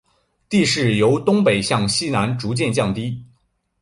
[0.49, 3.23] 地势由东北向西南逐渐降低。